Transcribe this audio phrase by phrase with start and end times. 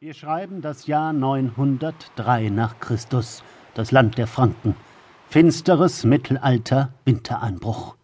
[0.00, 3.42] Wir schreiben das Jahr 903 nach Christus,
[3.74, 4.76] das Land der Franken.
[5.26, 7.96] Finsteres Mittelalter, Wintereinbruch.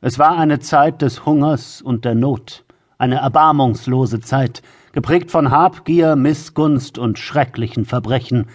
[0.00, 2.64] Es war eine Zeit des Hungers und der Not,
[2.96, 4.62] eine erbarmungslose Zeit,
[4.92, 8.46] geprägt von Habgier, Missgunst und schrecklichen Verbrechen,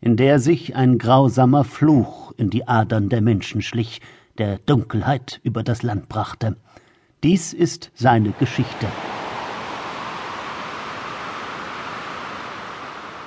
[0.00, 4.00] in der sich ein grausamer Fluch in die Adern der Menschen schlich,
[4.38, 6.56] der Dunkelheit über das Land brachte.
[7.22, 8.86] Dies ist seine Geschichte.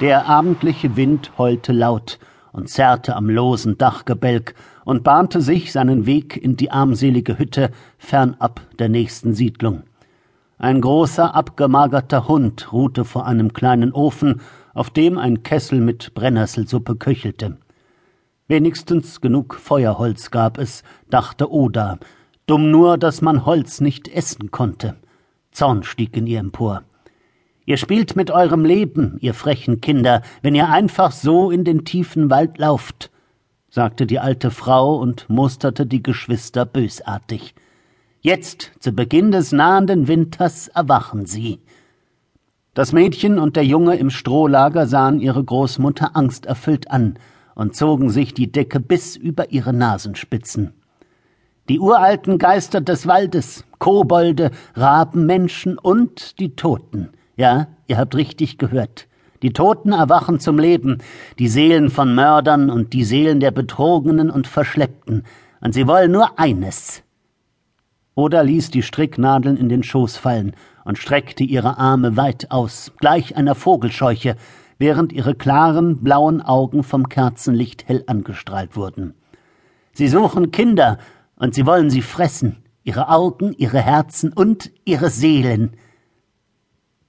[0.02, 2.20] Der abendliche Wind heulte laut
[2.52, 8.60] und zerrte am losen Dachgebälk und bahnte sich seinen Weg in die armselige Hütte fernab
[8.78, 9.84] der nächsten Siedlung.
[10.58, 14.42] Ein großer, abgemagerter Hund ruhte vor einem kleinen Ofen,
[14.74, 17.58] auf dem ein Kessel mit Brennnesselssuppe köchelte.
[18.50, 22.00] Wenigstens genug Feuerholz gab es, dachte Oda,
[22.48, 24.98] dumm nur, dass man Holz nicht essen konnte.
[25.52, 26.84] Zorn stieg in ihr empor.
[27.68, 32.30] Ihr spielt mit eurem Leben, ihr frechen Kinder, wenn ihr einfach so in den tiefen
[32.30, 33.10] Wald lauft,
[33.72, 37.56] sagte die alte Frau und musterte die Geschwister bösartig.
[38.22, 41.60] Jetzt, zu Beginn des nahenden Winters, erwachen sie.
[42.76, 47.18] Das Mädchen und der Junge im Strohlager sahen ihre Großmutter angsterfüllt an
[47.56, 50.74] und zogen sich die Decke bis über ihre Nasenspitzen.
[51.68, 58.58] Die uralten Geister des Waldes, Kobolde, Raben, Menschen und die Toten– ja, ihr habt richtig
[58.58, 59.08] gehört.
[59.42, 61.00] Die Toten erwachen zum Leben,
[61.38, 65.24] die Seelen von Mördern und die Seelen der Betrogenen und Verschleppten,
[65.62, 67.04] und sie wollen nur eines.
[68.16, 70.54] Oda ließ die Stricknadeln in den Schoß fallen
[70.86, 74.38] und streckte ihre Arme weit aus, gleich einer Vogelscheuche,
[74.78, 79.16] während ihre klaren, blauen Augen vom Kerzenlicht hell angestrahlt wurden.
[79.92, 80.98] Sie suchen Kinder,
[81.38, 85.72] und sie wollen sie fressen, ihre Augen, ihre Herzen und ihre Seelen.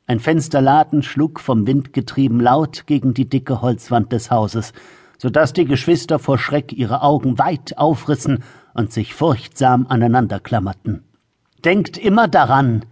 [0.08, 4.72] Ein Fensterladen schlug vom Wind getrieben laut gegen die dicke Holzwand des Hauses,
[5.18, 11.02] so dass die Geschwister vor Schreck ihre Augen weit aufrissen und sich furchtsam aneinanderklammerten.
[11.64, 12.84] Denkt immer daran!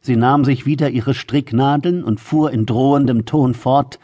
[0.00, 4.00] Sie nahm sich wieder ihre Stricknadeln und fuhr in drohendem Ton fort.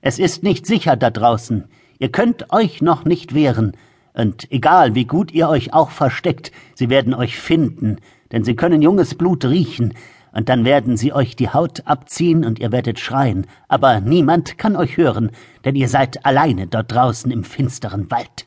[0.00, 1.64] Es ist nicht sicher da draußen.
[1.98, 3.72] Ihr könnt euch noch nicht wehren.
[4.14, 7.96] Und egal wie gut ihr euch auch versteckt, sie werden euch finden,
[8.30, 9.94] denn sie können junges Blut riechen,
[10.32, 14.76] und dann werden sie euch die Haut abziehen und ihr werdet schreien, aber niemand kann
[14.76, 15.30] euch hören,
[15.64, 18.46] denn ihr seid alleine dort draußen im finsteren Wald.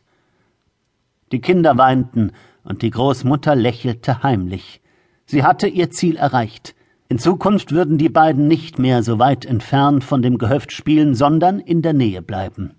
[1.31, 2.31] Die Kinder weinten,
[2.63, 4.81] und die Großmutter lächelte heimlich.
[5.25, 6.75] Sie hatte ihr Ziel erreicht.
[7.09, 11.59] In Zukunft würden die beiden nicht mehr so weit entfernt von dem Gehöft spielen, sondern
[11.59, 12.75] in der Nähe bleiben.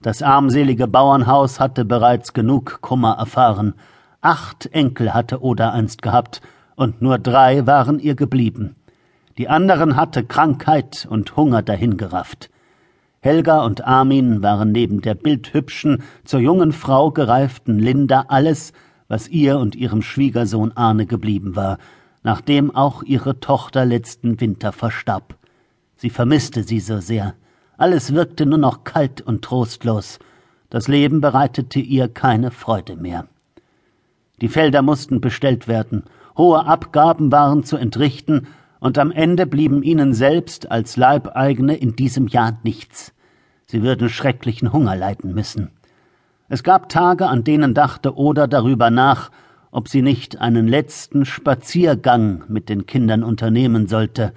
[0.00, 3.74] Das armselige Bauernhaus hatte bereits genug Kummer erfahren.
[4.20, 6.40] Acht Enkel hatte Oda einst gehabt,
[6.76, 8.76] und nur drei waren ihr geblieben.
[9.38, 12.50] Die anderen hatte Krankheit und Hunger dahingerafft.
[13.20, 18.72] Helga und Armin waren neben der bildhübschen, zur jungen Frau gereiften Linda alles,
[19.08, 21.78] was ihr und ihrem Schwiegersohn Arne geblieben war,
[22.22, 25.36] nachdem auch ihre Tochter letzten Winter verstarb.
[25.96, 27.34] Sie vermisste sie so sehr.
[27.78, 30.18] Alles wirkte nur noch kalt und trostlos.
[30.70, 33.26] Das Leben bereitete ihr keine Freude mehr.
[34.40, 36.04] Die Felder mussten bestellt werden,
[36.36, 38.46] hohe Abgaben waren zu entrichten,
[38.78, 43.14] und am Ende blieben ihnen selbst als Leibeigene in diesem Jahr nichts.
[43.64, 45.70] Sie würden schrecklichen Hunger leiden müssen.
[46.48, 49.30] Es gab Tage, an denen dachte Oda darüber nach,
[49.72, 54.32] ob sie nicht einen letzten Spaziergang mit den Kindern unternehmen sollte,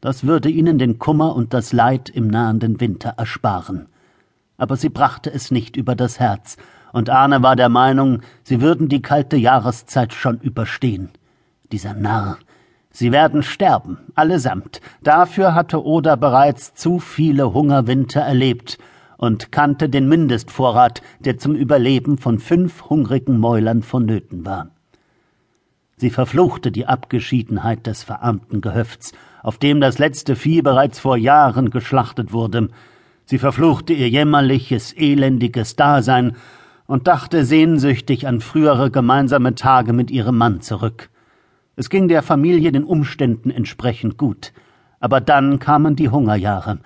[0.00, 3.86] das würde ihnen den Kummer und das Leid im nahenden Winter ersparen.
[4.56, 6.56] Aber sie brachte es nicht über das Herz,
[6.92, 11.10] und Arne war der Meinung, sie würden die kalte Jahreszeit schon überstehen
[11.72, 12.38] dieser Narr.
[12.90, 14.80] Sie werden sterben, allesamt.
[15.02, 18.78] Dafür hatte Oda bereits zu viele Hungerwinter erlebt
[19.16, 24.68] und kannte den Mindestvorrat, der zum Überleben von fünf hungrigen Mäulern vonnöten war.
[25.96, 29.12] Sie verfluchte die Abgeschiedenheit des verarmten Gehöfts,
[29.42, 32.68] auf dem das letzte Vieh bereits vor Jahren geschlachtet wurde.
[33.24, 36.36] Sie verfluchte ihr jämmerliches, elendiges Dasein
[36.86, 41.11] und dachte sehnsüchtig an frühere gemeinsame Tage mit ihrem Mann zurück.
[41.74, 44.52] Es ging der Familie den Umständen entsprechend gut.
[45.00, 46.80] Aber dann kamen die Hungerjahre.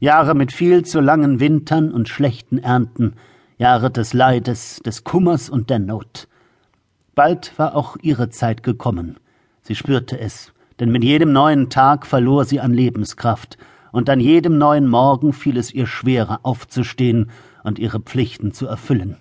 [0.00, 3.14] Jahre mit viel zu langen Wintern und schlechten Ernten,
[3.56, 6.26] Jahre des Leides, des Kummers und der Not.
[7.14, 9.18] Bald war auch ihre Zeit gekommen.
[9.62, 13.58] Sie spürte es, denn mit jedem neuen Tag verlor sie an Lebenskraft,
[13.92, 17.30] und an jedem neuen Morgen fiel es ihr schwerer aufzustehen
[17.62, 19.18] und ihre Pflichten zu erfüllen.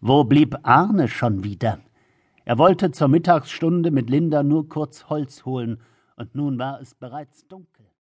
[0.00, 1.78] Wo blieb Arne schon wieder?
[2.48, 5.82] Er wollte zur Mittagsstunde mit Linda nur kurz Holz holen,
[6.16, 7.84] und nun war es bereits dunkel.